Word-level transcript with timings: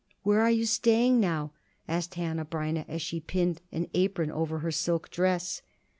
"Where 0.23 0.41
are 0.41 0.49
you 0.49 0.65
staying 0.65 1.19
now?" 1.19 1.51
asked 1.87 2.15
Hanneh 2.15 2.45
Breineh 2.49 2.85
as 2.87 3.03
she 3.03 3.19
pinned 3.19 3.61
an 3.71 3.87
apron 3.93 4.31
over 4.31 4.57
her 4.65 4.71
silk 4.71 5.11
dress. 5.11 5.61